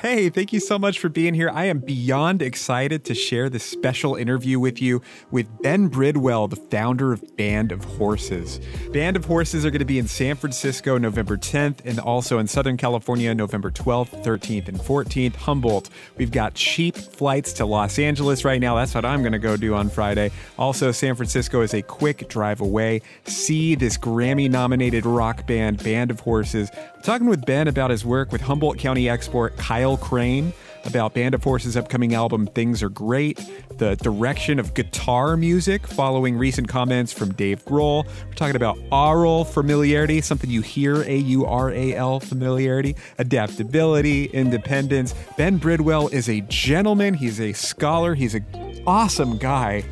[0.00, 1.48] Hey, thank you so much for being here.
[1.48, 6.56] I am beyond excited to share this special interview with you with Ben Bridwell, the
[6.56, 8.60] founder of Band of Horses.
[8.92, 12.46] Band of Horses are going to be in San Francisco November 10th and also in
[12.46, 15.34] Southern California November 12th, 13th, and 14th.
[15.34, 15.88] Humboldt.
[16.18, 18.76] We've got cheap flights to Los Angeles right now.
[18.76, 20.30] That's what I'm going to go do on Friday.
[20.58, 23.00] Also, San Francisco is a quick drive away.
[23.24, 26.68] See this Grammy nominated rock band, Band of Horses.
[26.74, 30.54] I'm talking with Ben about his work with Humboldt County Export, Kyle Crane
[30.86, 33.38] about Band of Horses' upcoming album Things Are Great,
[33.76, 38.06] the direction of guitar music following recent comments from Dave Grohl.
[38.06, 44.26] We're talking about aural familiarity, something you hear A U R A L familiarity, adaptability,
[44.26, 45.14] independence.
[45.36, 49.84] Ben Bridwell is a gentleman, he's a scholar, he's an awesome guy.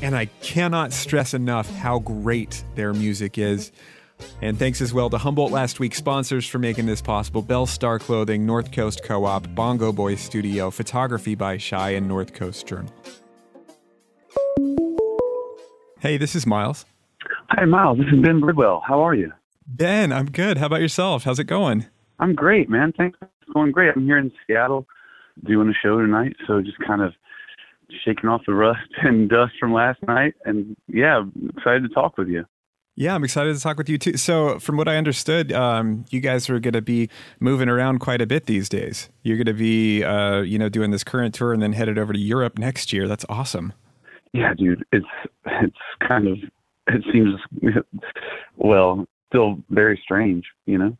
[0.00, 3.70] And I cannot stress enough how great their music is.
[4.40, 7.98] And thanks as well to Humboldt last week sponsors for making this possible Bell Star
[7.98, 12.92] Clothing, North Coast Co op, Bongo Boy Studio, photography by Shy, and North Coast Journal.
[16.00, 16.84] Hey, this is Miles.
[17.50, 17.98] Hi, Miles.
[17.98, 18.82] This is Ben Bridwell.
[18.86, 19.32] How are you?
[19.66, 20.58] Ben, I'm good.
[20.58, 21.24] How about yourself?
[21.24, 21.86] How's it going?
[22.18, 22.92] I'm great, man.
[22.96, 23.18] Thanks.
[23.22, 23.92] It's going great.
[23.94, 24.86] I'm here in Seattle
[25.44, 27.12] doing a show tonight, so just kind of
[28.04, 30.34] shaking off the rust and dust from last night.
[30.44, 31.22] And yeah,
[31.56, 32.44] excited to talk with you.
[32.94, 34.18] Yeah, I'm excited to talk with you too.
[34.18, 37.08] So, from what I understood, um, you guys are going to be
[37.40, 39.08] moving around quite a bit these days.
[39.22, 42.12] You're going to be, uh, you know, doing this current tour and then headed over
[42.12, 43.08] to Europe next year.
[43.08, 43.72] That's awesome.
[44.34, 44.84] Yeah, dude.
[44.92, 45.06] It's
[45.46, 45.76] it's
[46.06, 46.38] kind of
[46.88, 47.40] it seems
[48.56, 50.44] well still very strange.
[50.66, 50.98] You know,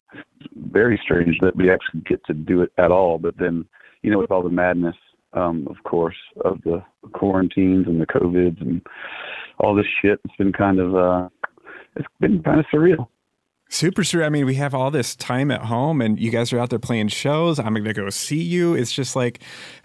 [0.71, 3.19] very strange that we actually get to do it at all.
[3.19, 3.67] But then,
[4.03, 4.97] you know, with all the madness,
[5.35, 8.81] um, of course, of the quarantines and the covids and
[9.59, 10.97] all this shit, it's been kind of.
[10.97, 11.29] Uh,
[11.97, 13.09] it's been kind of surreal.
[13.69, 14.27] Super surreal.
[14.27, 16.79] I mean, we have all this time at home, and you guys are out there
[16.79, 17.59] playing shows.
[17.59, 18.75] I'm going to go see you.
[18.75, 19.41] It's just like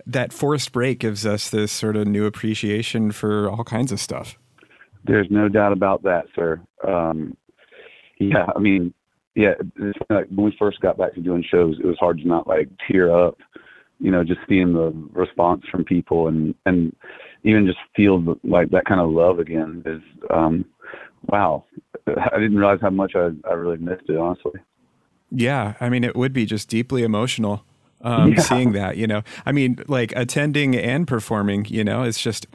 [0.06, 4.38] that forced break gives us this sort of new appreciation for all kinds of stuff.
[5.06, 6.62] There's no doubt about that, sir.
[6.86, 7.38] Um,
[8.20, 8.94] yeah, I mean,
[9.36, 9.54] yeah,
[10.10, 12.68] like when we first got back to doing shows, it was hard to not like
[12.92, 13.38] tear up,
[14.00, 16.94] you know, just seeing the response from people and and
[17.44, 20.66] even just feel the, like that kind of love again is um,
[21.30, 21.64] wow,
[22.34, 24.60] I didn't realize how much I, I really missed it, honestly.
[25.32, 27.66] Yeah, I mean, it would be just deeply emotional
[28.02, 28.40] um, yeah.
[28.40, 28.98] seeing that.
[28.98, 31.66] You know, I mean, like attending and performing.
[31.66, 32.48] You know, it's just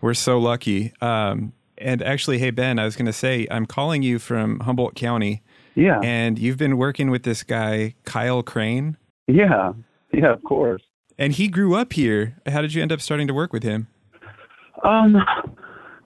[0.00, 0.92] we're so lucky.
[1.00, 4.94] Um, and actually, hey Ben, I was going to say I'm calling you from Humboldt
[4.94, 5.42] County.
[5.74, 6.00] Yeah.
[6.02, 8.96] And you've been working with this guy Kyle Crane.
[9.26, 9.74] Yeah.
[10.12, 10.82] Yeah, of course.
[11.18, 12.36] And he grew up here.
[12.46, 13.88] How did you end up starting to work with him?
[14.82, 15.16] Um,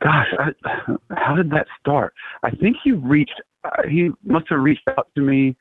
[0.03, 2.15] gosh, I, how did that start?
[2.43, 5.57] I think he reached, uh, he must have reached out to me.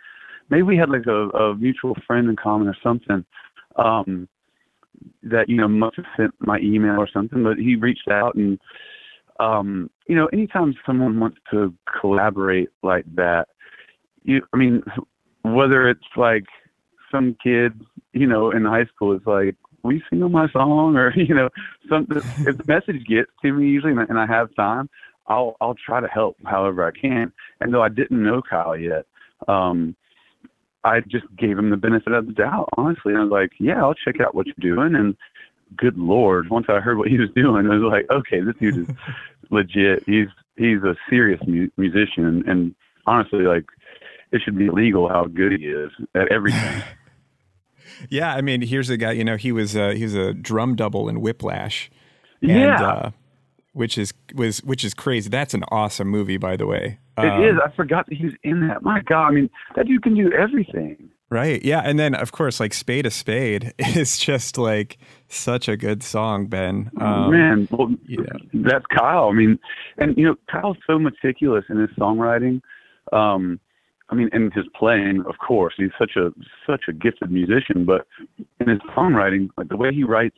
[0.50, 3.26] Maybe we had like a, a mutual friend in common or something.
[3.76, 4.28] Um,
[5.24, 8.60] that you know must have sent my email or something, but he reached out and
[9.40, 13.48] um, you know, anytime someone wants to collaborate like that,
[14.24, 14.84] you, I mean,
[15.44, 16.44] whether it's like
[17.12, 17.80] some kid,
[18.14, 21.50] you know, in high school is like, you sing on my song or you know
[21.90, 24.90] something if the message gets to me usually and I have time
[25.28, 27.32] I'll I'll try to help however I can.
[27.62, 29.06] And though I didn't know Kyle yet
[29.48, 29.96] um
[30.84, 33.14] I just gave him the benefit of the doubt honestly.
[33.14, 34.96] And I was like yeah I'll check out what you're doing.
[34.96, 35.16] And
[35.78, 38.90] good lord once I heard what he was doing I was like okay this dude
[38.90, 38.96] is
[39.50, 40.04] legit.
[40.06, 42.26] He's he's a serious mu- musician.
[42.26, 42.76] And, and
[43.06, 43.66] honestly like
[44.32, 46.84] it should be illegal how good he is at everything
[48.10, 49.12] yeah, I mean, here's a guy.
[49.12, 51.92] You know, he was uh, he was a drum double in Whiplash.
[52.42, 52.82] And, yeah.
[52.82, 53.12] Uh,
[53.74, 55.30] which is was which is crazy.
[55.30, 57.00] That's an awesome movie, by the way.
[57.18, 57.56] Um, it is.
[57.64, 58.82] I forgot that he was in that.
[58.82, 61.10] My God, I mean, that dude can do everything.
[61.32, 61.64] Right.
[61.64, 61.82] Yeah.
[61.82, 66.48] And then, of course, like Spade a Spade is just like such a good song,
[66.48, 66.90] Ben.
[67.00, 68.22] Um, Man, well, yeah.
[68.54, 69.30] that's Kyle.
[69.30, 69.60] I mean,
[69.98, 72.62] and, you know, Kyle's so meticulous in his songwriting.
[73.14, 73.60] Um,
[74.12, 76.32] I mean, in his playing, of course, he's such a
[76.66, 77.86] such a gifted musician.
[77.86, 78.08] But
[78.60, 80.38] in his songwriting, like the way he writes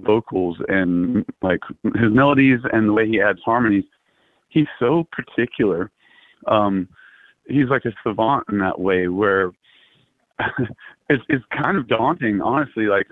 [0.00, 3.84] vocals and like his melodies and the way he adds harmonies,
[4.48, 5.90] he's so particular.
[6.46, 6.88] Um,
[7.48, 9.52] he's like a savant in that way, where
[11.08, 13.06] it's it's kind of daunting, honestly, like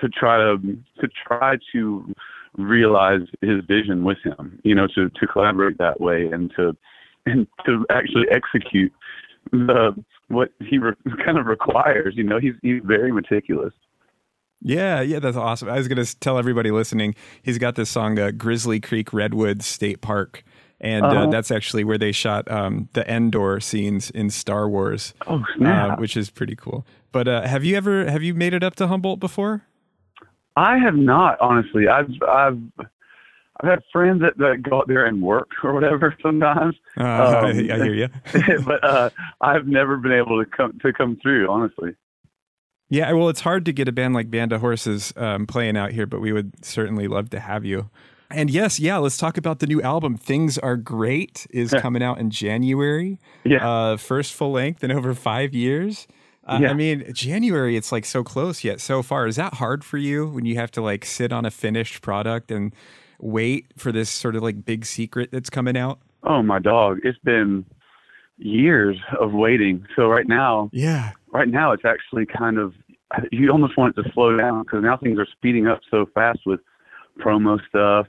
[0.00, 0.58] to try to
[1.00, 2.12] to try to
[2.58, 4.58] realize his vision with him.
[4.64, 6.76] You know, to to collaborate that way and to
[7.26, 8.92] and to actually execute
[9.52, 10.94] the what he re-
[11.24, 12.14] kind of requires.
[12.16, 13.72] You know, he's he's very meticulous.
[14.62, 15.68] Yeah, yeah, that's awesome.
[15.68, 19.66] I was going to tell everybody listening, he's got this song, uh, Grizzly Creek Redwoods
[19.66, 20.44] State Park.
[20.80, 21.20] And uh, uh-huh.
[21.20, 25.96] uh, that's actually where they shot um, the Endor scenes in Star Wars, oh, uh,
[25.96, 26.86] which is pretty cool.
[27.12, 29.62] But uh, have you ever have you made it up to Humboldt before?
[30.54, 31.88] I have not, honestly.
[31.88, 32.58] I've I've
[33.60, 36.76] I've had friends that, that go out there and work or whatever sometimes.
[36.98, 38.08] Uh, um, I, hear you.
[38.64, 39.10] but uh,
[39.40, 41.94] I've never been able to come to come through, honestly.
[42.88, 45.90] Yeah, well, it's hard to get a band like Band of Horses um, playing out
[45.90, 47.90] here, but we would certainly love to have you.
[48.30, 50.16] And yes, yeah, let's talk about the new album.
[50.16, 53.18] Things Are Great is coming out in January.
[53.44, 53.68] Yeah.
[53.68, 56.06] Uh, first full length in over five years.
[56.44, 56.70] Uh, yeah.
[56.70, 59.26] I mean, January, it's like so close yet so far.
[59.26, 62.50] Is that hard for you when you have to like sit on a finished product
[62.50, 62.72] and
[63.20, 65.98] wait for this sort of like big secret that's coming out?
[66.22, 66.98] Oh, my dog.
[67.02, 67.64] It's been
[68.38, 69.86] years of waiting.
[69.96, 72.74] So right now, yeah, right now it's actually kind of
[73.30, 76.40] you almost want it to slow down because now things are speeding up so fast
[76.46, 76.60] with
[77.20, 78.06] promo stuff,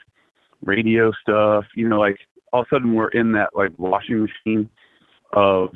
[0.64, 1.66] radio stuff.
[1.76, 2.18] You know, like
[2.52, 4.70] all of a sudden we're in that like washing machine
[5.34, 5.70] of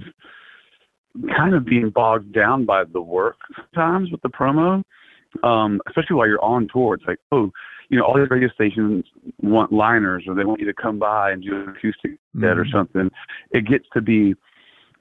[1.35, 4.81] kind of being bogged down by the work sometimes with the promo,
[5.43, 6.95] um, especially while you're on tour.
[6.95, 7.51] It's like, oh,
[7.91, 9.03] you know, all these radio stations
[9.43, 12.59] want liners or they want you to come by and do an acoustic set mm-hmm.
[12.59, 13.11] or something.
[13.51, 14.33] It gets to be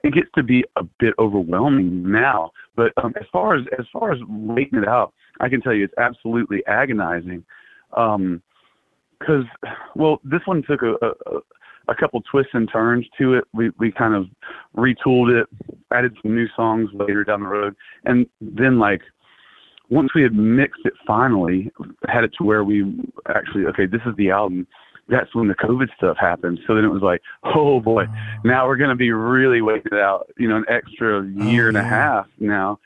[0.03, 2.51] it gets to be a bit overwhelming now.
[2.75, 5.85] But um, as far as as far as waiting it out, I can tell you
[5.85, 7.45] it's absolutely agonizing.
[7.97, 8.43] Um,
[9.21, 9.45] because
[9.95, 11.39] well, this one took a, a
[11.89, 13.45] a couple twists and turns to it.
[13.53, 14.27] We we kind of
[14.77, 15.47] retooled it,
[15.93, 19.03] added some new songs later down the road, and then like
[19.91, 21.71] once we had mixed it finally,
[22.09, 22.83] had it to where we
[23.29, 24.67] actually okay, this is the album.
[25.09, 26.61] That's when the COVID stuff happened.
[26.69, 28.07] So then it was like, oh boy,
[28.45, 31.77] now we're going to be really waiting out, you know, an extra year oh, and
[31.77, 32.79] a half now.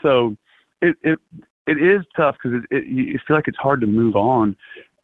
[0.00, 0.36] So
[0.80, 1.18] it it
[1.66, 4.56] it is tough because it, it you feel like it's hard to move on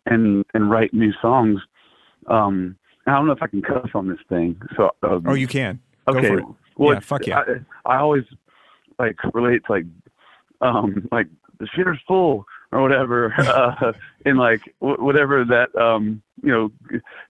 [0.06, 1.60] and and write new songs.
[2.28, 2.76] Um,
[3.06, 4.60] I don't know if I can cuss on this thing.
[4.76, 5.80] So um, oh, you can.
[6.06, 6.38] Okay.
[6.76, 7.42] Well, yeah, fuck yeah.
[7.84, 8.24] I, I always
[8.98, 9.84] like relate to like
[10.60, 11.26] um like
[11.58, 13.92] the shitter's full or whatever, uh,
[14.24, 16.70] in like w- whatever that um you know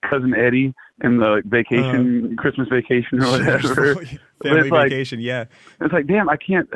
[0.09, 3.95] cousin Eddie in the vacation uh, Christmas vacation or whatever
[4.43, 5.19] family vacation.
[5.19, 5.45] Like, yeah,
[5.81, 6.69] it's like damn, I can't.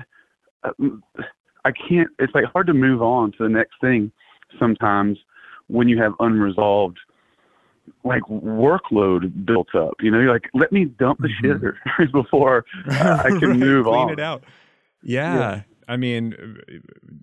[0.64, 0.70] Uh,
[1.64, 2.08] I can't.
[2.18, 4.12] It's like hard to move on to the next thing
[4.58, 5.18] sometimes
[5.68, 6.98] when you have unresolved
[8.04, 9.94] like workload built up.
[10.00, 11.66] You know, you're like, let me dump the mm-hmm.
[11.66, 14.10] shitter before I can move clean on.
[14.10, 14.44] it out.
[15.02, 15.34] Yeah.
[15.34, 15.62] yeah.
[15.88, 16.60] I mean,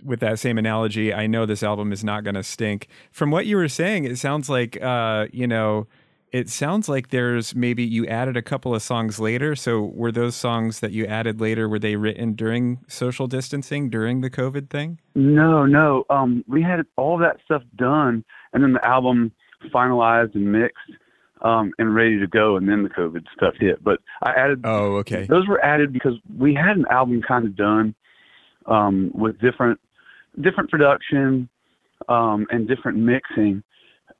[0.04, 2.88] with that same analogy, I know this album is not going to stink.
[3.12, 5.88] From what you were saying, it sounds like, uh, you know,
[6.32, 9.56] it sounds like there's maybe you added a couple of songs later.
[9.56, 14.22] So were those songs that you added later were they written during social distancing during
[14.22, 15.00] the COVID thing?
[15.16, 16.06] No, no.
[16.10, 18.24] Um, we had all that stuff done,
[18.54, 19.32] and then the album
[19.74, 20.78] finalized and mixed
[21.42, 23.84] um, and ready to go, and then the COVID stuff hit.
[23.84, 24.62] But I added.
[24.64, 25.26] Oh, okay.
[25.26, 27.96] Those were added because we had an album kind of done
[28.70, 29.80] um, with different
[30.42, 31.50] different production
[32.08, 33.64] um, and different mixing,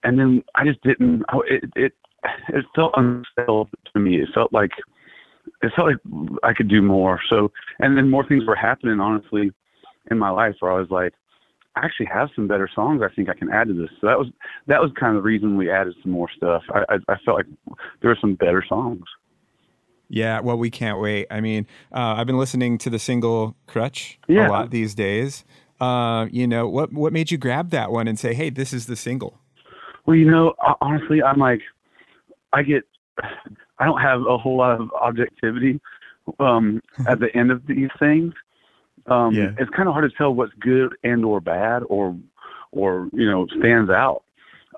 [0.04, 1.24] and then I just didn't.
[1.48, 1.94] It it
[2.50, 4.18] it felt unsettled to me.
[4.18, 4.72] It felt like
[5.62, 5.98] it felt like
[6.44, 7.20] I could do more.
[7.30, 9.52] So, and then more things were happening, honestly,
[10.12, 11.14] in my life where I was like,
[11.76, 13.90] I actually have some better songs I think I can add to this.
[14.02, 14.28] So that was
[14.68, 16.64] that was kind of the reason we added some more stuff.
[16.74, 17.46] I I, I felt like
[18.02, 19.04] there were some better songs.
[20.10, 21.28] Yeah, well, we can't wait.
[21.30, 24.48] I mean, uh, I've been listening to the single "Crutch" yeah.
[24.48, 25.46] a lot these days.
[25.80, 28.88] Uh, you know, what what made you grab that one and say, "Hey, this is
[28.88, 29.40] the single"?
[30.06, 31.62] Well, you know, honestly, I'm like,
[32.52, 32.84] I get,
[33.78, 35.80] I don't have a whole lot of objectivity
[36.40, 38.34] um, at the end of these things.
[39.06, 39.52] Um, yeah.
[39.58, 42.16] It's kind of hard to tell what's good and or bad or
[42.72, 44.24] or you know stands out.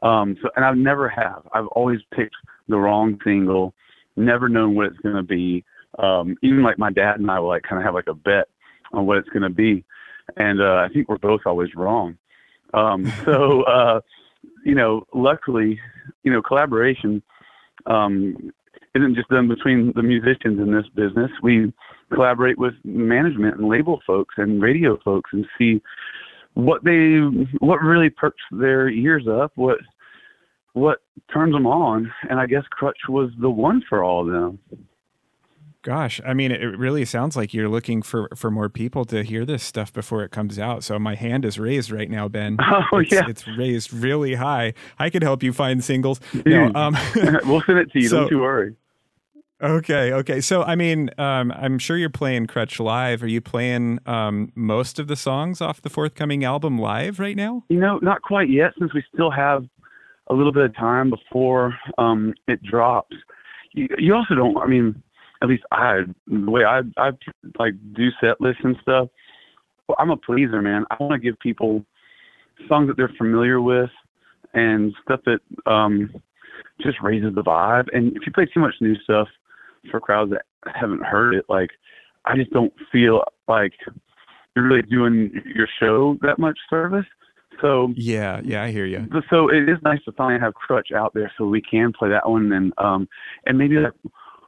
[0.04, 1.48] Um, so, and I've never have.
[1.54, 2.36] I've always picked
[2.68, 3.74] the wrong single
[4.15, 5.63] never known what it's going to be.
[6.00, 8.48] Um, even like my dad and I will like kind of have like a bet
[8.94, 9.84] on what it's going to be,
[10.38, 12.18] and uh, I think we're both always wrong.
[12.74, 14.01] Um, so uh,
[14.65, 15.80] you know, luckily,
[16.24, 17.22] you know, collaboration
[17.86, 18.51] um,
[18.96, 21.32] isn't just done between the musicians in this business.
[21.41, 21.74] We
[22.13, 25.82] collaborate with management and label folks and radio folks and see
[26.53, 27.20] what they
[27.60, 29.77] what really perks their ears up, what
[30.74, 31.00] what
[31.34, 32.12] turns them on.
[32.30, 34.60] And I guess Crutch was the one for all of them.
[35.84, 39.46] Gosh, I mean, it really sounds like you're looking for, for more people to hear
[39.46, 40.84] this stuff before it comes out.
[40.84, 42.58] So my hand is raised right now, Ben.
[42.94, 44.74] Oh it's, yeah, it's raised really high.
[45.00, 46.20] I could help you find singles.
[46.46, 46.96] No, um,
[47.46, 48.10] we'll send it to you.
[48.10, 48.75] So, don't you worry.
[49.62, 50.42] Okay, okay.
[50.42, 53.22] So I mean, um, I'm sure you're playing Crutch live.
[53.24, 57.63] Are you playing um, most of the songs off the forthcoming album live right now?
[57.70, 59.66] You know, not quite yet, since we still have
[60.32, 63.16] a little bit of time before um, it drops.
[63.74, 64.58] You, you also don't.
[64.58, 65.02] I mean,
[65.44, 67.12] at least I the way I I
[67.60, 69.10] like do set lists and stuff.
[70.00, 70.86] I'm a pleaser, man.
[70.90, 71.86] I want to give people
[72.70, 73.90] songs that they're familiar with
[74.54, 76.14] and stuff that um,
[76.82, 77.88] just raises the vibe.
[77.92, 79.28] And if you play too much new stuff
[79.90, 81.72] for crowds that haven't heard it, like
[82.26, 83.74] I just don't feel like
[84.56, 87.06] you're really doing your show that much service.
[87.62, 89.08] So yeah, yeah, I hear you.
[89.30, 92.30] So it is nice to finally have Crutch out there, so we can play that
[92.30, 93.08] one, and um,
[93.46, 93.94] and maybe like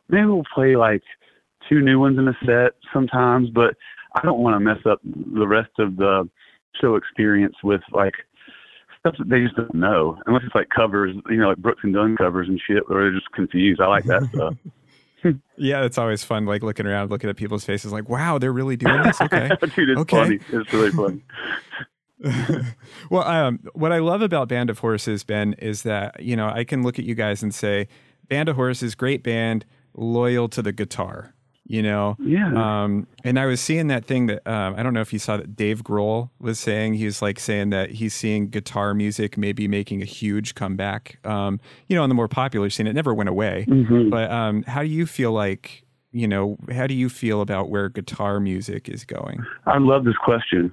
[0.09, 1.03] maybe we'll play like
[1.69, 3.75] two new ones in a set sometimes, but
[4.15, 6.29] I don't want to mess up the rest of the
[6.81, 8.13] show experience with like
[8.99, 11.93] stuff that they just don't know, unless it's like covers, you know, like Brooks and
[11.93, 13.79] Dunn covers and shit, where they're just confused.
[13.81, 14.55] I like that stuff.
[15.57, 18.75] yeah, it's always fun, like looking around, looking at people's faces, like, "Wow, they're really
[18.75, 20.17] doing this." Okay, Dude, it's okay.
[20.17, 20.39] funny.
[20.51, 21.21] It's really funny.
[23.09, 26.63] well, um, what I love about Band of Horses, Ben, is that you know I
[26.63, 27.87] can look at you guys and say,
[28.29, 31.33] Band of Horses, great band, loyal to the guitar.
[31.65, 32.51] You know, yeah.
[32.83, 35.37] Um, and I was seeing that thing that um, I don't know if you saw
[35.37, 36.95] that Dave Grohl was saying.
[36.95, 41.25] He was like saying that he's seeing guitar music maybe making a huge comeback.
[41.25, 43.65] Um, you know, on the more popular scene, it never went away.
[43.69, 44.09] Mm-hmm.
[44.09, 45.83] But um, how do you feel like?
[46.15, 49.43] You know, how do you feel about where guitar music is going?
[49.65, 50.71] I love this question.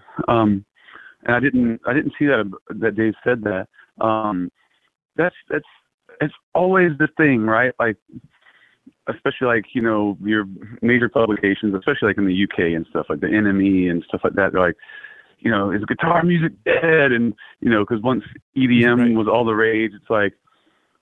[1.25, 3.69] And I didn't I didn't see that that Dave said that.
[4.05, 4.51] Um,
[5.17, 5.65] that's that's
[6.21, 7.73] it's always the thing, right?
[7.79, 7.97] Like
[9.09, 10.47] especially like you know your
[10.83, 14.35] major publications, especially like in the UK and stuff like the NME and stuff like
[14.35, 14.53] that.
[14.53, 14.77] They're like,
[15.41, 17.13] you know, is guitar music dead?
[17.13, 18.25] And you know, because once
[18.57, 19.15] EDM right.
[19.15, 20.35] was all the rage, it's like,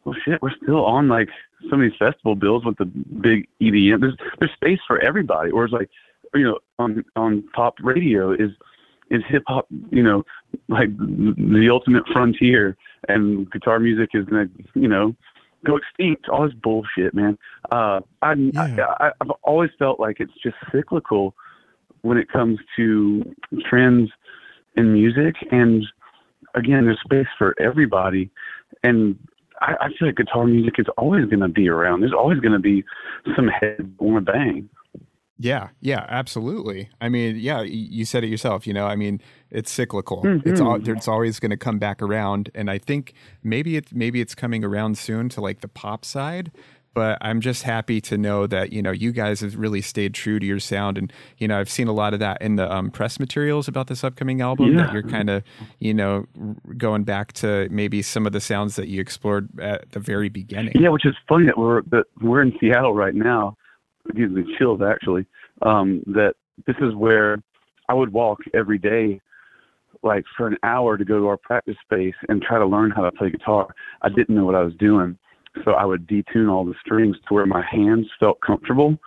[0.05, 1.29] well, shit, we're still on like
[1.71, 4.01] some of these festival bills with the big EDM.
[4.01, 5.51] There's there's space for everybody.
[5.51, 5.91] Or it's like,
[6.35, 8.51] you know, on on pop radio is
[9.11, 10.25] is hip hop, you know,
[10.69, 12.77] like the ultimate frontier,
[13.09, 15.15] and guitar music is gonna, you know,
[15.65, 16.29] go extinct.
[16.29, 17.38] All this bullshit, man.
[17.71, 18.95] Uh, I, yeah.
[19.00, 21.35] I, I've always felt like it's just cyclical
[22.03, 23.35] when it comes to
[23.69, 24.11] trends
[24.77, 25.85] in music, and
[26.55, 28.31] again, there's space for everybody,
[28.83, 29.19] and
[29.61, 32.00] I, I feel like guitar music is always going to be around.
[32.00, 32.85] There's always going to be
[33.35, 34.69] some head on a bang.
[35.38, 36.90] Yeah, yeah, absolutely.
[37.00, 38.66] I mean, yeah, you said it yourself.
[38.66, 40.23] You know, I mean, it's cyclical.
[40.25, 40.49] Mm-hmm.
[40.49, 43.14] It's it's always going to come back around, and I think
[43.45, 46.50] maybe it's maybe it's coming around soon to like the pop side.
[46.95, 50.40] But I'm just happy to know that you know you guys have really stayed true
[50.40, 52.90] to your sound, and you know I've seen a lot of that in the um,
[52.90, 54.73] press materials about this upcoming album.
[54.73, 54.87] Yeah.
[54.87, 55.45] That you're kind of
[55.78, 56.26] you know
[56.76, 60.73] going back to maybe some of the sounds that you explored at the very beginning.
[60.80, 63.57] Yeah, which is funny that we're that we're in Seattle right now
[64.17, 65.27] gives me chills actually.
[65.62, 66.35] Um, that
[66.67, 67.43] this is where
[67.88, 69.21] I would walk every day,
[70.03, 73.03] like for an hour to go to our practice space and try to learn how
[73.03, 73.75] to play guitar.
[74.03, 75.19] I didn't know what I was doing,
[75.65, 78.99] so I would detune all the strings to where my hands felt comfortable.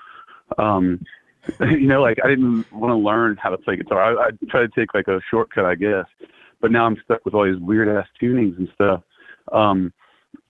[0.57, 0.99] Um,
[1.59, 4.17] you know, like I didn't want to learn how to play guitar.
[4.17, 6.05] I, I tried to take like a shortcut, I guess,
[6.59, 9.01] but now I'm stuck with all these weird ass tunings and stuff.
[9.51, 9.91] Um,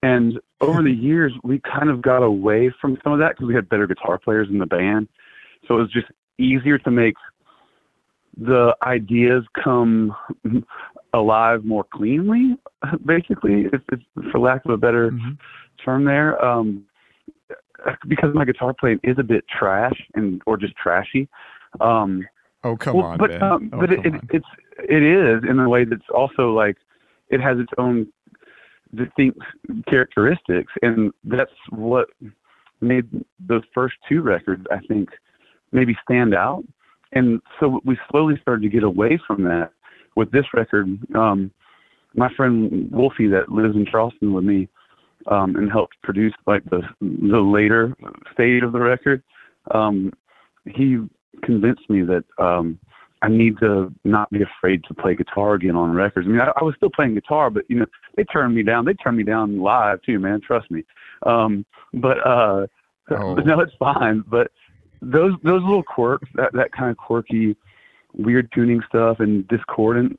[0.01, 3.55] and over the years, we kind of got away from some of that because we
[3.55, 5.07] had better guitar players in the band.
[5.67, 7.15] So it was just easier to make
[8.37, 10.15] the ideas come
[11.13, 12.57] alive more cleanly,
[13.05, 15.31] basically, if it's, for lack of a better mm-hmm.
[15.83, 16.43] term there.
[16.43, 16.85] Um,
[18.07, 21.27] because my guitar playing is a bit trash and or just trashy.
[21.79, 22.27] Um,
[22.63, 24.45] oh come well, on, but um, oh, but it, it, it's
[24.77, 26.77] it is in a way that's also like
[27.29, 28.07] it has its own
[28.95, 29.39] distinct
[29.87, 32.07] characteristics, and that's what
[32.81, 33.05] made
[33.39, 35.09] those first two records, I think,
[35.71, 36.63] maybe stand out.
[37.13, 39.71] And so we slowly started to get away from that
[40.15, 40.97] with this record.
[41.15, 41.51] Um,
[42.15, 44.67] my friend Wolfie, that lives in Charleston with me,
[45.27, 47.95] um, and helped produce like the the later
[48.33, 49.23] stage of the record.
[49.73, 50.11] Um,
[50.65, 50.97] he
[51.43, 52.79] convinced me that um,
[53.21, 56.27] I need to not be afraid to play guitar again on records.
[56.27, 57.85] I mean, I, I was still playing guitar, but you know,
[58.15, 58.85] they turned me down.
[58.85, 60.41] They turned me down live too, man.
[60.41, 60.83] Trust me.
[61.25, 62.67] Um, but uh,
[63.11, 63.35] oh.
[63.35, 64.23] no, it's fine.
[64.27, 64.51] But
[65.01, 67.55] those those little quirks, that that kind of quirky,
[68.13, 70.17] weird tuning stuff and discordance,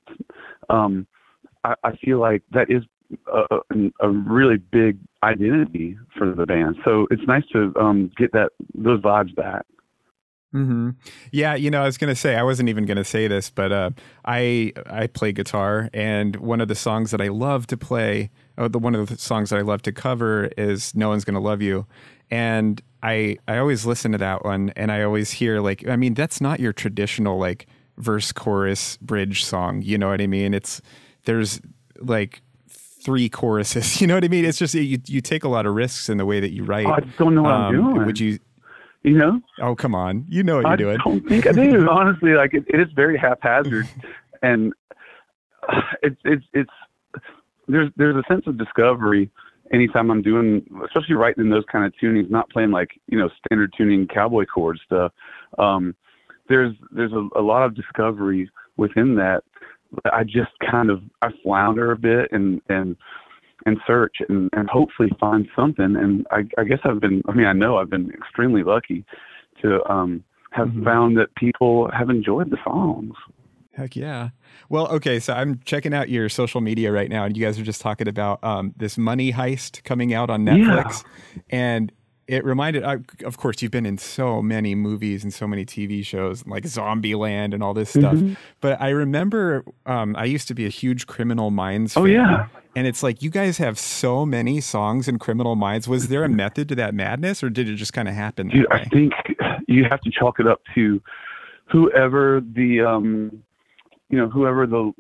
[0.71, 1.07] um,
[1.65, 2.83] I, I feel like that is
[3.33, 3.59] a,
[4.01, 6.77] a, really big identity for the band.
[6.85, 9.67] So it's nice to um, get that those vibes back.
[10.55, 10.91] Mm-hmm.
[11.31, 13.91] Yeah, you know, I was gonna say I wasn't even gonna say this, but uh,
[14.25, 18.69] I I play guitar, and one of the songs that I love to play, oh,
[18.69, 21.63] the one of the songs that I love to cover is "No One's Gonna Love
[21.63, 21.87] You,"
[22.31, 26.15] and I I always listen to that one, and I always hear like, I mean,
[26.15, 27.67] that's not your traditional like
[27.97, 29.83] verse, chorus, bridge song.
[29.83, 30.55] You know what I mean?
[30.55, 30.81] It's
[31.25, 31.61] there's
[31.99, 34.01] like three choruses.
[34.01, 34.45] You know what I mean?
[34.45, 36.87] It's just you you take a lot of risks in the way that you write.
[36.87, 38.07] Oh, I don't know what um, I'm doing.
[38.07, 38.39] Would you?
[39.03, 39.41] You know?
[39.61, 41.01] Oh come on, you know what you're I doing.
[41.01, 41.89] I don't think I do.
[41.91, 43.89] Honestly, like it, it is very haphazard,
[44.43, 44.73] and
[46.03, 46.71] it's it's it's
[47.69, 49.31] there's there's a sense of discovery
[49.73, 53.29] anytime I'm doing, especially writing in those kind of tunings, not playing like you know
[53.45, 55.13] standard tuning cowboy chord stuff.
[55.59, 55.95] Um,
[56.49, 59.43] there's there's a, a lot of discovery within that.
[60.13, 62.97] I just kind of I flounder a bit and and
[63.67, 65.97] and search and, and hopefully find something.
[65.97, 69.05] And I, I guess I've been, I mean, I know I've been extremely lucky
[69.63, 70.85] to um, have Mhm.
[70.85, 73.15] found that people have enjoyed the songs.
[73.75, 74.31] Heck yeah.
[74.69, 77.63] Well, okay, so I'm checking out your social media right now, and you guys are
[77.63, 80.55] just talking about um, this Money Heist coming out on Yeah.
[80.57, 81.05] Netflix,
[81.49, 81.91] and
[82.33, 82.83] it reminded.
[82.83, 86.65] I of course, you've been in so many movies and so many TV shows, like
[86.65, 88.15] Zombieland and all this stuff.
[88.15, 88.37] Mhm.
[88.61, 91.97] But I remember um, I used to be a huge Criminal Minds.
[91.97, 92.47] Oh fan, yeah.
[92.75, 95.87] and it's like you guys have so many songs in Criminal Minds.
[95.89, 98.67] Was there a method to that madness, or did it just kind of happen Dude,
[98.73, 99.13] I think
[99.69, 101.03] you have to chalk it up to
[101.67, 103.43] whoever the um
[104.11, 104.93] you know whoever the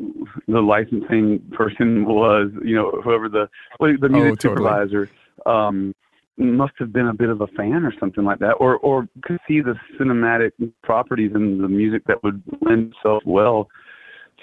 [0.48, 3.48] the licensing person was, you know whoever the
[3.80, 4.36] the music Oh, totally.
[4.36, 5.10] supervisor
[5.46, 5.94] um
[6.36, 9.38] must have been a bit of a fan or something like that or or could
[9.46, 13.68] see the cinematic properties in the music that would lend itself well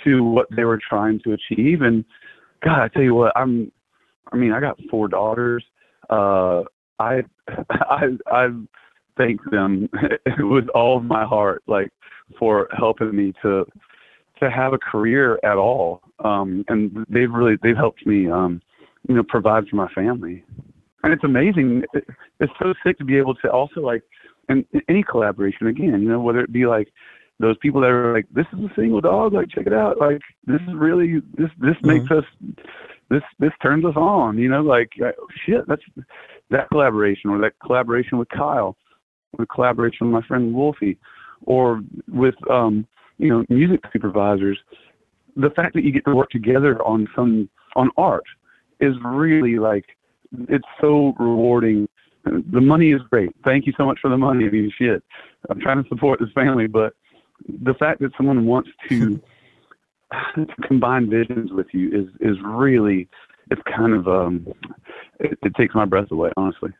[0.03, 2.05] to what they were trying to achieve and
[2.63, 3.71] god I tell you what I'm
[4.31, 5.63] I mean I got four daughters
[6.09, 6.61] uh
[6.99, 7.23] I
[7.69, 8.49] I I
[9.19, 9.89] thank them
[10.39, 11.91] with all of my heart, like
[12.39, 13.65] for helping me to
[14.39, 16.01] to have a career at all.
[16.23, 18.61] Um, and they've really they've helped me, um,
[19.07, 20.43] you know, provide for my family.
[21.03, 21.83] And it's amazing.
[21.93, 24.03] It's so sick to be able to also like,
[24.49, 26.91] in in any collaboration again, you know, whether it be like
[27.39, 30.21] those people that are like, this is a single dog, like check it out, like
[30.45, 32.25] this is really this this makes us
[33.09, 35.11] this this turns us on, you know, like uh,
[35.45, 35.81] shit, that's
[36.49, 38.75] that collaboration or that collaboration with Kyle,
[39.33, 40.97] or the collaboration with my friend Wolfie,
[41.45, 42.85] or with um,
[43.17, 44.59] you know music supervisors.
[45.35, 48.25] The fact that you get to work together on some on art
[48.79, 49.85] is really like
[50.47, 51.87] it's so rewarding.
[52.25, 53.31] The money is great.
[53.43, 54.45] Thank you so much for the money.
[54.45, 55.03] I mean, shit,
[55.49, 56.93] I'm trying to support this family, but
[57.47, 59.21] the fact that someone wants to,
[60.35, 63.07] to combine visions with you is is really
[63.49, 64.47] it's kind of um
[65.19, 66.71] it, it takes my breath away honestly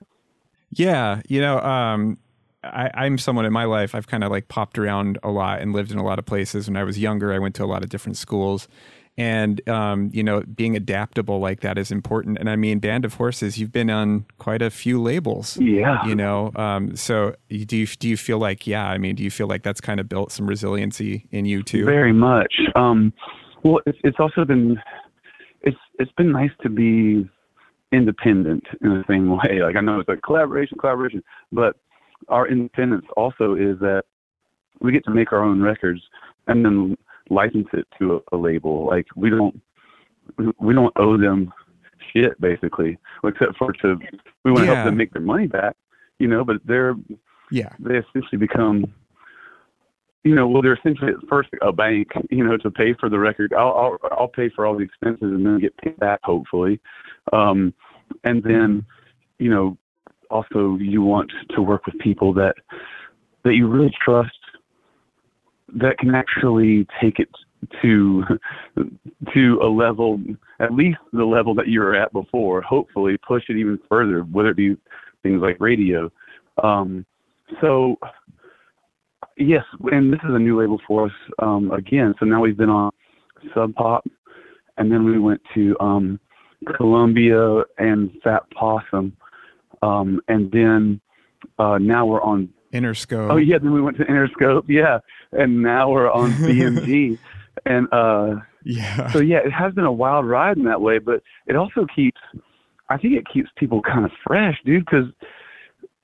[0.72, 2.18] Yeah, you know, um,
[2.64, 3.96] I, I'm someone in my life.
[3.96, 6.68] I've kind of like popped around a lot and lived in a lot of places.
[6.68, 8.68] When I was younger, I went to a lot of different schools,
[9.18, 12.38] and um, you know, being adaptable like that is important.
[12.40, 15.58] And I mean, Band of Horses, you've been on quite a few labels.
[15.58, 18.88] yeah You know, um, so do you do you feel like yeah?
[18.88, 21.86] I mean, do you feel like that's kind of built some resiliency in you too?
[21.86, 23.12] very much um
[23.64, 24.78] well it's it's also been
[25.62, 27.28] it's it's been nice to be
[27.92, 31.76] independent in the same way like i know it's like collaboration collaboration but
[32.28, 34.04] our independence also is that
[34.82, 36.02] we get to make our own records
[36.48, 36.96] and then
[37.30, 38.86] license it to a, a label.
[38.88, 39.60] Like we don't
[40.60, 41.52] we don't owe them
[42.14, 43.98] shit basically except for to
[44.46, 44.76] we want to Yeah.
[44.76, 45.76] help them make their money back
[46.18, 46.96] you know but they're
[47.52, 48.86] Yeah, they essentially become
[50.24, 53.20] you know well they're essentially at first a bank you know to pay for the
[53.20, 53.54] record.
[53.54, 56.80] I'll i'll, I'll pay for all the expenses and then get paid back hopefully.
[57.34, 57.74] Um
[58.24, 58.86] and then
[59.40, 59.78] you know
[60.30, 62.56] also you want to work with people that
[63.44, 64.39] that you really trust
[65.76, 67.30] that can actually take it
[67.82, 68.24] to
[69.34, 70.20] to a level
[70.60, 74.50] at least the level that you were at before hopefully push it even further whether
[74.50, 74.76] it be
[75.24, 76.12] things like radio.
[76.64, 77.06] Um
[77.62, 77.98] so
[79.38, 82.14] yes and this is a new label for us um again.
[82.20, 82.92] So now we've been on
[83.54, 84.06] sub pop
[84.78, 86.20] and then we went to um
[86.78, 89.16] columbia and fat possum
[89.82, 91.00] um and then
[91.58, 93.32] uh now we're on Interscope.
[93.32, 95.00] Oh yeah, then we went to Interscope, yeah,
[95.32, 97.18] and now we're on BMG,
[97.66, 101.24] and uh, yeah, so yeah, it has been a wild ride in that way, but
[101.48, 102.20] it also keeps,
[102.90, 105.06] I think it keeps people kind of fresh, dude, because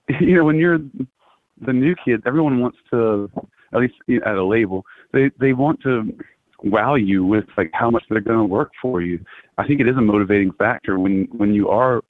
[0.19, 0.79] you know when you're
[1.65, 3.29] the new kid, everyone wants to,
[3.73, 3.93] at least
[4.25, 6.15] at a label, they they want to
[6.63, 9.23] wow you with like how much they're going to work for you.
[9.57, 12.01] I think it is a motivating factor when when you are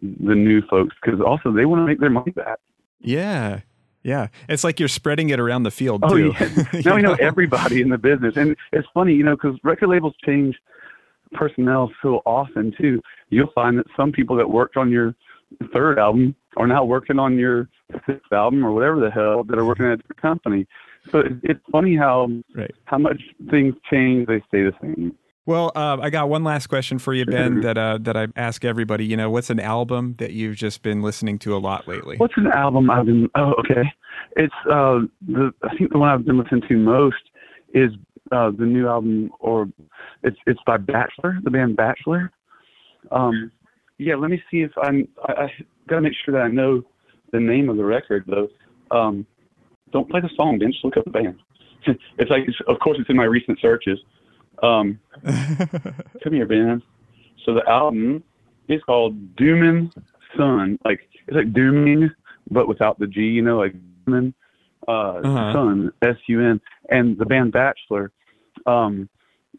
[0.00, 2.58] the new folks because also they want to make their money back.
[3.00, 3.60] yeah,
[4.02, 4.28] yeah.
[4.48, 6.32] It's like you're spreading it around the field Oh too.
[6.38, 6.66] yeah.
[6.72, 9.88] You Now we know everybody in the business, and it's funny, you know, because record
[9.88, 10.56] labels change
[11.32, 13.00] personnel so often too.
[13.28, 15.14] You'll find that some people that worked on your
[15.72, 17.68] third album are now working on your
[18.06, 20.66] sixth album or whatever the hell that are working at a company.
[21.10, 22.74] So it's funny how Right.
[22.84, 25.14] how much things change, they stay the same.
[25.50, 27.60] Well, uh, I got one last question for you, Ben.
[27.60, 29.04] That uh, that I ask everybody.
[29.04, 32.16] You know, what's an album that you've just been listening to a lot lately?
[32.18, 33.28] What's an album I've been?
[33.34, 33.82] Oh, okay.
[34.36, 37.16] It's uh, the I think the one I've been listening to most
[37.74, 37.90] is
[38.30, 39.68] uh, the new album, or
[40.22, 42.30] it's it's by Bachelor, the band Bachelor.
[43.10, 43.50] Um,
[43.98, 45.08] yeah, let me see if I'm.
[45.24, 45.52] I, I
[45.88, 46.84] gotta make sure that I know
[47.32, 48.48] the name of the record though.
[48.96, 49.26] Um,
[49.92, 50.70] don't play the song, Ben.
[50.70, 51.40] Just look up the band.
[51.86, 53.98] it's like, it's, of course, it's in my recent searches.
[54.62, 56.82] Um, come here, Ben.
[57.44, 58.22] So the album
[58.68, 59.92] is called Doomin'
[60.36, 60.78] Sun.
[60.84, 62.10] Like it's like dooming,
[62.50, 63.20] but without the G.
[63.20, 63.74] You know, like
[64.06, 64.34] Doomin'
[64.86, 65.52] uh, uh-huh.
[65.52, 68.12] Sun, S U N, and the band Bachelor.
[68.66, 69.08] Um,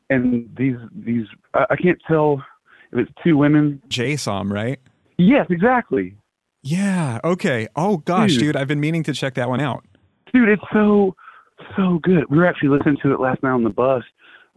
[0.10, 2.44] and these these I, I can't tell
[2.92, 3.82] if it's two women.
[3.88, 4.80] Jay Som, right?
[5.18, 6.16] Yes, exactly.
[6.64, 7.20] Yeah.
[7.24, 7.68] Okay.
[7.76, 8.40] Oh gosh, dude.
[8.40, 9.86] dude, I've been meaning to check that one out.
[10.34, 11.16] Dude, it's so
[11.76, 12.26] so good.
[12.30, 14.04] We were actually listening to it last night on the bus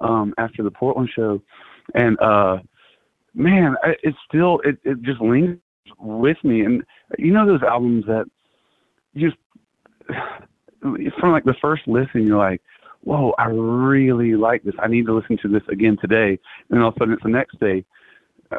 [0.01, 1.41] um, after the Portland show,
[1.95, 2.59] and uh,
[3.35, 5.59] man, it still it it just lingers
[5.99, 6.61] with me.
[6.63, 6.83] And
[7.19, 8.27] you know those albums that
[9.17, 9.37] just
[10.81, 12.61] from like the first listen, you're like,
[13.03, 14.75] whoa, I really like this.
[14.83, 16.39] I need to listen to this again today.
[16.71, 17.85] And all of a sudden, it's the next day.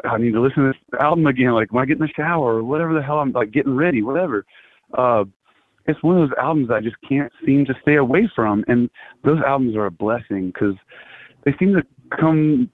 [0.04, 1.52] I need to listen to this album again.
[1.52, 4.02] Like when I get in the shower or whatever the hell I'm like getting ready,
[4.02, 4.44] whatever.
[4.96, 5.24] Uh,
[5.86, 8.64] it's one of those albums I just can't seem to stay away from.
[8.66, 8.90] And
[9.24, 10.74] those albums are a blessing because
[11.46, 11.82] they seem to
[12.20, 12.68] come,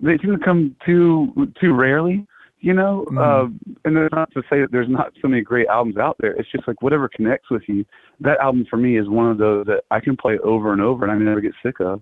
[0.00, 2.26] they seem to come too too rarely.
[2.60, 3.18] You know, mm.
[3.18, 3.50] uh,
[3.84, 6.32] and that's not to say that there's not so many great albums out there.
[6.32, 7.84] It's just like whatever connects with you.
[8.20, 11.04] That album for me is one of those that I can play over and over,
[11.04, 12.00] and I never get sick of.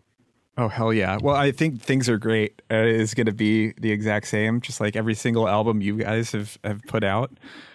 [0.59, 1.17] Oh hell yeah!
[1.21, 4.81] Well, I think things are great uh, is going to be the exact same, just
[4.81, 7.33] like every single album you guys have have put out.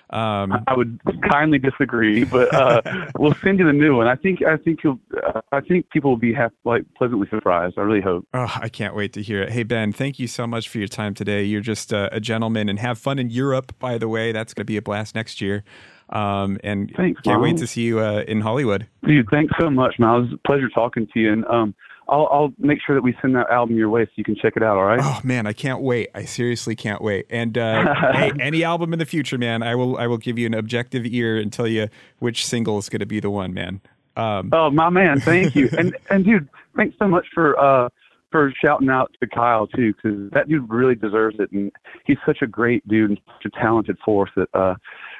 [0.09, 2.81] Um, I would kindly disagree, but uh,
[3.17, 4.07] we'll send you the new one.
[4.07, 7.77] I think I think you'll uh, I think people will be half, like pleasantly surprised.
[7.77, 8.27] I really hope.
[8.33, 9.49] Oh, I can't wait to hear it.
[9.49, 11.43] Hey Ben, thank you so much for your time today.
[11.43, 13.73] You're just uh, a gentleman, and have fun in Europe.
[13.79, 15.63] By the way, that's going to be a blast next year.
[16.09, 18.87] Um, and thanks, can't wait to see you uh, in Hollywood.
[19.05, 20.15] Dude, thanks so much, man.
[20.15, 21.33] It was a pleasure talking to you.
[21.33, 21.75] And um,
[22.09, 24.53] I'll, I'll make sure that we send that album your way so you can check
[24.55, 24.77] it out.
[24.77, 24.99] All right.
[25.01, 26.09] Oh man, I can't wait.
[26.15, 27.25] I seriously can't wait.
[27.29, 30.45] And uh, hey, any album in the future, man, I will I will give you
[30.45, 31.89] an objective ear and tell you
[32.19, 33.81] which single is going to be the one, man.
[34.15, 35.69] Um, oh my man, thank you.
[35.77, 37.89] and and dude, thanks so much for uh,
[38.31, 41.71] for shouting out to Kyle too, because that dude really deserves it, and
[42.05, 44.75] he's such a great dude and such a talented force that uh,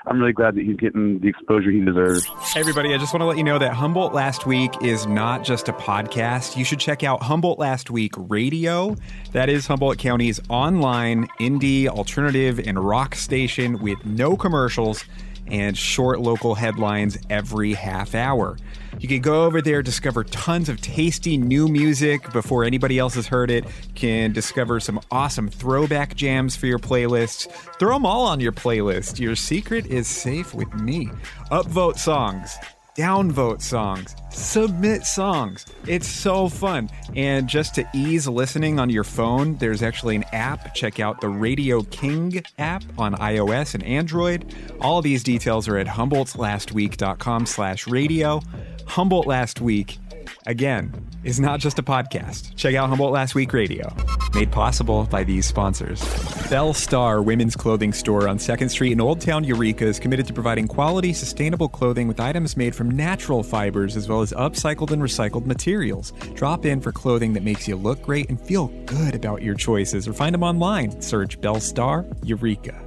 [0.07, 2.29] I'm really glad that he's getting the exposure he deserves.
[2.55, 5.67] Everybody, I just want to let you know that Humboldt Last Week is not just
[5.67, 6.55] a podcast.
[6.55, 8.95] You should check out Humboldt Last Week Radio.
[9.33, 15.03] That is Humboldt County's online indie, alternative, and rock station with no commercials
[15.51, 18.57] and short local headlines every half hour.
[18.99, 23.27] You can go over there, discover tons of tasty new music before anybody else has
[23.27, 27.49] heard it, can discover some awesome throwback jams for your playlists.
[27.79, 29.19] Throw them all on your playlist.
[29.19, 31.09] Your secret is safe with me.
[31.51, 32.57] Upvote songs
[32.97, 35.65] downvote songs, submit songs.
[35.85, 36.89] It's so fun.
[37.15, 40.73] And just to ease listening on your phone, there's actually an app.
[40.73, 44.53] Check out the Radio King app on iOS and Android.
[44.81, 48.41] All these details are at humboldtlastweek.com slash radio.
[48.87, 49.97] Humboldt Last Week,
[50.45, 52.55] again, is not just a podcast.
[52.55, 53.93] Check out Humboldt Last Week Radio,
[54.33, 56.01] made possible by these sponsors.
[56.49, 60.33] Bell Star Women's Clothing Store on 2nd Street in Old Town Eureka is committed to
[60.33, 65.01] providing quality, sustainable clothing with items made from natural fibers as well as upcycled and
[65.01, 66.11] recycled materials.
[66.33, 70.07] Drop in for clothing that makes you look great and feel good about your choices
[70.07, 71.01] or find them online.
[71.01, 72.83] Search Bellstar Eureka.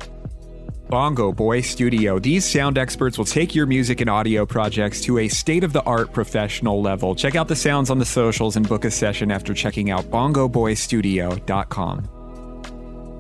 [0.90, 2.18] Bongo Boy Studio.
[2.18, 5.84] These sound experts will take your music and audio projects to a state of the
[5.84, 7.14] art professional level.
[7.14, 12.19] Check out the sounds on the socials and book a session after checking out bongoboystudio.com.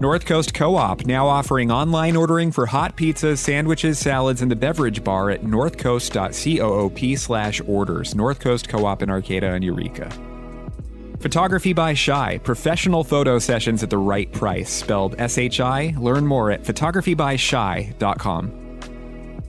[0.00, 4.56] North Coast Co op now offering online ordering for hot pizzas, sandwiches, salads, and the
[4.56, 8.14] beverage bar at northcoast.coop slash orders.
[8.14, 10.10] North Coast Co op in Arcata and Eureka.
[11.20, 15.94] Photography by Shy, professional photo sessions at the right price, spelled S H I.
[15.98, 18.56] Learn more at photographybyshy.com.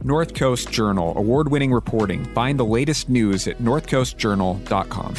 [0.04, 2.26] North Coast Journal, award winning reporting.
[2.34, 5.16] Find the latest news at northcoastjournal.com.